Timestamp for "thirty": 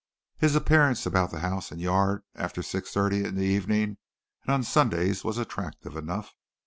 2.91-3.23